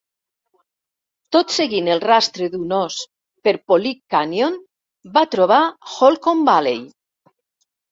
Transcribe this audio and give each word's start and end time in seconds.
Tot 1.35 1.53
seguint 1.55 1.89
el 1.95 2.01
rastre 2.05 2.47
d'un 2.55 2.73
ós 2.79 2.97
per 3.49 3.55
Polique 3.73 4.15
Canyon, 4.17 4.57
va 5.21 5.27
trobar 5.37 5.61
Holcomb 6.01 6.53
Valley. 6.53 6.85